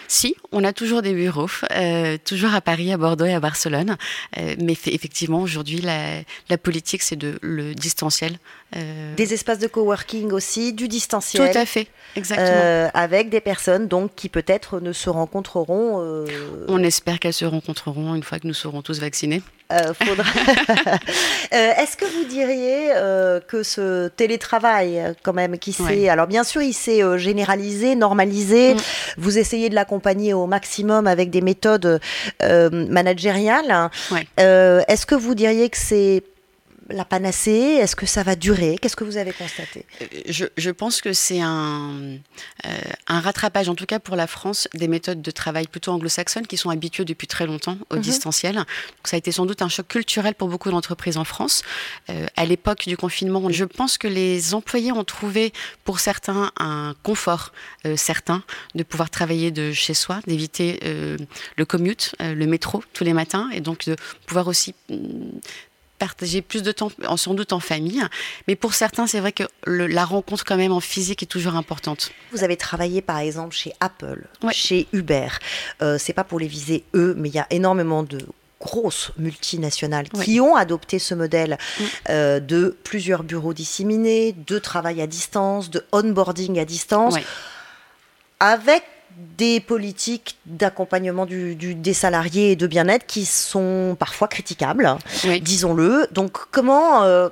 Si, 0.08 0.36
on 0.52 0.64
a 0.64 0.72
toujours 0.72 1.02
des 1.02 1.12
bureaux, 1.12 1.50
euh, 1.72 2.16
toujours 2.24 2.54
à 2.54 2.60
Paris, 2.60 2.92
à 2.92 2.96
Bordeaux 2.96 3.24
et 3.24 3.34
à 3.34 3.40
Barcelone. 3.40 3.96
Euh, 4.38 4.54
mais 4.60 4.76
effectivement, 4.86 5.40
aujourd'hui, 5.40 5.80
la, 5.80 6.58
politique, 6.58 7.02
c'est 7.02 7.16
de 7.16 7.38
le 7.42 7.74
distanciel. 7.74 8.38
Euh, 8.76 9.14
des 9.14 9.34
espaces 9.34 9.58
de 9.58 9.66
coworking 9.66 10.32
aussi, 10.32 10.72
du 10.72 10.88
distanciel. 10.88 11.50
Tout 11.52 11.58
à 11.58 11.66
fait, 11.66 11.88
exactement. 12.14 12.90
avec 12.94 13.28
des 13.28 13.40
personnes 13.40 13.88
donc 13.88 14.12
qui 14.16 14.28
peut-être 14.28 14.80
ne 14.80 14.92
se 14.92 15.10
rencontreront. 15.10 16.26
On 16.68 16.82
espère 16.82 17.18
qu'elles 17.18 17.32
se 17.32 17.44
rencontreront 17.44 18.14
une 18.14 18.22
fois 18.22 18.38
que 18.38 18.46
nous 18.46 18.54
serons 18.54 18.82
tous 18.82 19.00
vaccinés. 19.00 19.42
Faudra... 19.70 20.24
Est-ce 21.50 21.96
que 21.96 22.04
vous 22.04 22.24
diriez 22.24 22.90
que 23.48 23.62
ce 23.62 24.08
télétravail, 24.08 25.14
quand 25.22 25.32
même, 25.32 25.58
qui 25.58 25.72
s'est, 25.72 26.08
alors 26.08 26.26
bien 26.26 26.44
sûr, 26.44 26.62
il 26.62 26.74
s'est 26.74 27.02
généralisé, 27.18 27.94
normalisé. 27.94 28.74
Mm. 28.74 28.78
Vous 29.18 29.38
essayez 29.38 29.68
de 29.68 29.74
l'accompagner 29.74 30.34
au 30.34 30.46
maximum 30.46 31.06
avec 31.06 31.30
des 31.30 31.40
méthodes 31.40 32.00
euh, 32.42 32.70
managériales. 32.88 33.90
Euh, 34.40 34.82
est-ce 34.88 35.06
que 35.06 35.14
vous 35.14 35.34
diriez 35.34 35.68
que 35.68 35.78
c'est 35.78 36.22
la 36.88 37.04
panacée? 37.04 37.50
Est-ce 37.50 37.96
que 37.96 38.06
ça 38.06 38.22
va 38.22 38.36
durer? 38.36 38.78
Qu'est-ce 38.80 38.96
que 38.96 39.04
vous 39.04 39.16
avez 39.16 39.32
constaté? 39.32 39.84
Je, 40.28 40.46
je, 40.56 40.70
pense 40.70 41.00
que 41.00 41.12
c'est 41.12 41.40
un, 41.40 42.18
euh, 42.66 42.70
un, 43.06 43.20
rattrapage, 43.20 43.68
en 43.68 43.74
tout 43.74 43.86
cas 43.86 43.98
pour 43.98 44.16
la 44.16 44.26
France, 44.26 44.68
des 44.74 44.88
méthodes 44.88 45.22
de 45.22 45.30
travail 45.30 45.66
plutôt 45.66 45.92
anglo-saxonnes 45.92 46.46
qui 46.46 46.56
sont 46.56 46.70
habituées 46.70 47.04
depuis 47.04 47.26
très 47.26 47.46
longtemps 47.46 47.78
au 47.90 47.96
mhm. 47.96 48.02
distanciel. 48.02 48.56
Donc, 48.56 48.66
ça 49.04 49.16
a 49.16 49.18
été 49.18 49.32
sans 49.32 49.46
doute 49.46 49.62
un 49.62 49.68
choc 49.68 49.88
culturel 49.88 50.34
pour 50.34 50.48
beaucoup 50.48 50.70
d'entreprises 50.70 51.16
en 51.16 51.24
France. 51.24 51.62
Euh, 52.10 52.26
à 52.36 52.44
l'époque 52.44 52.86
du 52.86 52.96
confinement, 52.96 53.50
je 53.50 53.64
pense 53.64 53.98
que 53.98 54.08
les 54.08 54.54
employés 54.54 54.92
ont 54.92 55.04
trouvé 55.04 55.52
pour 55.84 56.00
certains 56.00 56.52
un 56.58 56.94
confort 57.02 57.52
euh, 57.86 57.96
certain 57.96 58.42
de 58.74 58.82
pouvoir 58.82 59.10
travailler 59.10 59.50
de 59.50 59.72
chez 59.72 59.94
soi, 59.94 60.20
d'éviter 60.26 60.80
le 61.56 61.64
commute, 61.64 62.14
le 62.20 62.46
métro 62.46 62.82
tous 62.92 63.04
les 63.04 63.12
matins 63.12 63.48
et 63.52 63.60
donc 63.60 63.86
de 63.86 63.96
pouvoir 64.26 64.48
aussi 64.48 64.74
partager 65.98 66.42
plus 66.42 66.62
de 66.62 66.72
temps, 66.72 66.90
sans 67.16 67.34
doute 67.34 67.52
en 67.52 67.60
famille. 67.60 68.02
Mais 68.48 68.56
pour 68.56 68.74
certains, 68.74 69.06
c'est 69.06 69.20
vrai 69.20 69.32
que 69.32 69.44
la 69.66 70.04
rencontre 70.04 70.44
quand 70.44 70.56
même 70.56 70.72
en 70.72 70.80
physique 70.80 71.22
est 71.22 71.26
toujours 71.26 71.56
importante. 71.56 72.10
Vous 72.32 72.44
avez 72.44 72.56
travaillé 72.56 73.02
par 73.02 73.18
exemple 73.18 73.54
chez 73.54 73.72
Apple, 73.80 74.26
chez 74.52 74.86
Uber. 74.92 75.28
Euh, 75.82 75.98
c'est 75.98 76.12
pas 76.12 76.24
pour 76.24 76.38
les 76.38 76.48
viser 76.48 76.84
eux, 76.94 77.14
mais 77.16 77.28
il 77.28 77.34
y 77.34 77.38
a 77.38 77.46
énormément 77.50 78.02
de 78.02 78.18
grosses 78.60 79.12
multinationales 79.18 80.08
qui 80.08 80.40
ont 80.40 80.56
adopté 80.56 80.98
ce 80.98 81.14
modèle 81.14 81.58
mm. 81.78 81.84
euh, 82.08 82.40
de 82.40 82.76
plusieurs 82.84 83.22
bureaux 83.22 83.52
disséminés, 83.52 84.32
de 84.32 84.58
travail 84.58 85.02
à 85.02 85.06
distance, 85.06 85.70
de 85.70 85.84
onboarding 85.92 86.58
à 86.58 86.64
distance, 86.64 87.16
avec 88.40 88.82
des 89.38 89.60
politiques 89.60 90.38
d'accompagnement 90.46 91.26
des 91.26 91.94
salariés 91.94 92.52
et 92.52 92.56
de 92.56 92.66
bien-être 92.66 93.06
qui 93.06 93.24
sont 93.24 93.96
parfois 93.98 94.28
critiquables, 94.28 94.88
disons-le. 95.40 96.06
Donc 96.12 96.38
comment, 96.50 97.02
euh, 97.02 97.28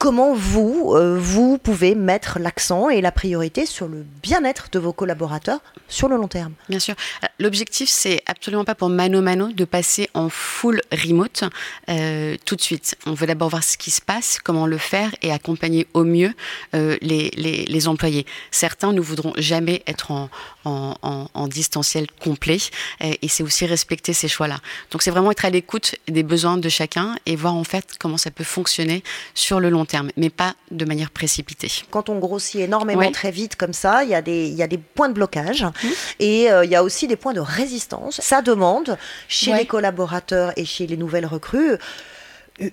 comment 0.00 0.32
vous, 0.32 0.94
euh, 0.94 1.18
vous 1.20 1.58
pouvez 1.58 1.94
mettre 1.94 2.38
l'accent 2.38 2.88
et 2.88 3.02
la 3.02 3.12
priorité 3.12 3.66
sur 3.66 3.86
le 3.86 4.06
bien-être 4.22 4.68
de 4.72 4.78
vos 4.78 4.94
collaborateurs 4.94 5.60
sur 5.88 6.08
le 6.08 6.16
long 6.16 6.26
terme 6.26 6.54
Bien 6.70 6.78
sûr. 6.78 6.94
L'objectif, 7.38 7.90
c'est 7.90 8.22
absolument 8.24 8.64
pas 8.64 8.74
pour 8.74 8.88
Mano 8.88 9.20
Mano 9.20 9.52
de 9.52 9.64
passer 9.66 10.08
en 10.14 10.30
full 10.30 10.80
remote 10.90 11.44
euh, 11.90 12.36
tout 12.46 12.56
de 12.56 12.62
suite. 12.62 12.96
On 13.04 13.12
veut 13.12 13.26
d'abord 13.26 13.50
voir 13.50 13.62
ce 13.62 13.76
qui 13.76 13.90
se 13.90 14.00
passe, 14.00 14.38
comment 14.42 14.66
le 14.66 14.78
faire 14.78 15.14
et 15.20 15.32
accompagner 15.32 15.86
au 15.92 16.04
mieux 16.04 16.32
euh, 16.74 16.96
les, 17.02 17.30
les, 17.36 17.88
employés. 17.88 18.24
Certains 18.50 18.94
ne 18.94 19.02
voudront 19.02 19.34
jamais 19.36 19.82
être 19.86 20.12
en, 20.12 20.30
en, 20.64 20.94
en, 21.34 21.48
distanciel 21.48 22.06
complet 22.22 22.58
et 23.00 23.28
c'est 23.28 23.42
aussi 23.42 23.66
respecter 23.66 24.14
ces 24.14 24.28
choix-là. 24.28 24.60
Donc 24.92 25.02
c'est 25.02 25.10
vraiment 25.10 25.30
être 25.30 25.44
à 25.44 25.50
l'écoute 25.50 25.96
des 26.08 26.22
besoins 26.22 26.56
de 26.56 26.68
chacun 26.70 27.16
et 27.26 27.36
voir 27.36 27.54
en 27.54 27.64
fait 27.64 27.96
comment 27.98 28.16
ça 28.16 28.30
peut 28.30 28.44
fonctionner 28.44 29.02
sur 29.34 29.60
le 29.60 29.68
long 29.68 29.84
terme 29.84 29.89
terme, 29.90 30.10
mais 30.16 30.30
pas 30.30 30.54
de 30.70 30.84
manière 30.84 31.10
précipitée. 31.10 31.70
Quand 31.90 32.08
on 32.08 32.18
grossit 32.18 32.60
énormément 32.60 33.10
très 33.10 33.30
vite 33.30 33.56
comme 33.56 33.72
ça, 33.72 34.04
il 34.04 34.10
y, 34.10 34.14
a 34.14 34.22
des, 34.22 34.46
il 34.46 34.54
y 34.54 34.62
a 34.62 34.66
des 34.66 34.78
points 34.78 35.08
de 35.08 35.14
blocage 35.14 35.64
mmh. 35.64 35.88
et 36.20 36.50
euh, 36.50 36.64
il 36.64 36.70
y 36.70 36.76
a 36.76 36.82
aussi 36.82 37.06
des 37.06 37.16
points 37.16 37.34
de 37.34 37.40
résistance. 37.40 38.20
Ça 38.22 38.40
demande 38.40 38.96
chez 39.28 39.52
les 39.52 39.66
collaborateurs 39.66 40.52
et 40.56 40.64
chez 40.64 40.86
les 40.86 40.96
nouvelles 40.96 41.26
recrues 41.26 41.78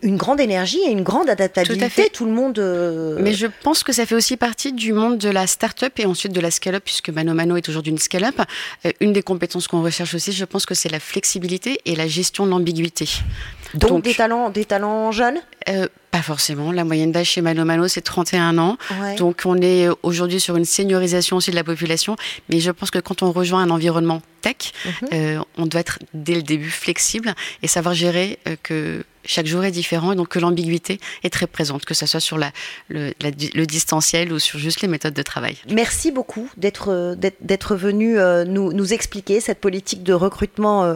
une 0.01 0.17
grande 0.17 0.39
énergie 0.39 0.79
et 0.85 0.91
une 0.91 1.03
grande 1.03 1.29
adaptabilité. 1.29 1.79
Tout, 1.79 1.85
à 1.85 1.89
fait. 1.89 2.09
Tout 2.09 2.25
le 2.25 2.31
monde. 2.31 2.59
Euh, 2.59 3.17
Mais 3.21 3.33
je 3.33 3.47
pense 3.63 3.83
que 3.83 3.93
ça 3.93 4.05
fait 4.05 4.15
aussi 4.15 4.37
partie 4.37 4.73
du 4.73 4.93
monde 4.93 5.17
de 5.17 5.29
la 5.29 5.47
start-up 5.47 5.93
et 5.97 6.05
ensuite 6.05 6.33
de 6.33 6.41
la 6.41 6.51
scale-up, 6.51 6.83
puisque 6.83 7.09
Mano 7.09 7.33
Mano 7.33 7.55
est 7.55 7.69
aujourd'hui 7.69 7.91
une 7.91 7.97
scale-up. 7.97 8.35
Euh, 8.85 8.91
une 8.99 9.13
des 9.13 9.23
compétences 9.23 9.67
qu'on 9.67 9.81
recherche 9.81 10.13
aussi, 10.13 10.33
je 10.33 10.45
pense 10.45 10.65
que 10.65 10.75
c'est 10.75 10.89
la 10.89 10.99
flexibilité 10.99 11.79
et 11.85 11.95
la 11.95 12.07
gestion 12.07 12.45
de 12.45 12.51
l'ambiguïté. 12.51 13.07
Donc, 13.73 14.03
des 14.03 14.13
talents, 14.13 14.49
des 14.49 14.65
talents 14.65 15.11
jeunes? 15.11 15.39
euh, 15.69 15.87
Pas 16.11 16.21
forcément. 16.21 16.71
La 16.71 16.83
moyenne 16.83 17.11
d'âge 17.11 17.27
chez 17.27 17.41
Mano 17.41 17.65
Mano, 17.65 17.87
c'est 17.87 18.01
31 18.01 18.57
ans. 18.57 18.77
Donc 19.17 19.41
on 19.45 19.57
est 19.61 19.87
aujourd'hui 20.03 20.39
sur 20.39 20.55
une 20.55 20.65
seniorisation 20.65 21.37
aussi 21.37 21.51
de 21.51 21.55
la 21.55 21.63
population. 21.63 22.15
Mais 22.49 22.59
je 22.59 22.71
pense 22.71 22.91
que 22.91 22.99
quand 22.99 23.23
on 23.23 23.31
rejoint 23.31 23.61
un 23.61 23.69
environnement 23.69 24.21
tech, 24.41 24.73
mhm. 24.85 25.43
on 25.57 25.65
doit 25.65 25.81
être 25.81 25.99
dès 26.13 26.35
le 26.35 26.43
début 26.43 26.69
flexible 26.69 27.33
et 27.61 27.67
savoir 27.67 27.93
gérer 27.93 28.39
que 28.63 29.03
chaque 29.27 29.45
jour 29.45 29.63
est 29.63 29.71
différent 29.71 30.13
et 30.13 30.15
donc 30.15 30.29
que 30.29 30.39
l'ambiguïté 30.39 30.99
est 31.23 31.29
très 31.29 31.47
présente, 31.47 31.85
que 31.85 31.93
ce 31.93 32.05
soit 32.05 32.19
sur 32.19 32.37
la, 32.37 32.51
le, 32.89 33.65
distanciel 33.65 34.33
ou 34.33 34.39
sur 34.39 34.57
juste 34.57 34.81
les 34.81 34.87
méthodes 34.87 35.13
de 35.13 35.21
travail. 35.21 35.57
Merci 35.69 36.11
beaucoup 36.11 36.49
d'être 36.57 37.75
venu 37.75 38.17
euh, 38.17 38.45
nous, 38.45 38.73
nous, 38.73 38.93
expliquer 38.93 39.41
cette 39.41 39.59
politique 39.59 40.03
de 40.03 40.13
recrutement 40.13 40.85
euh, 40.85 40.95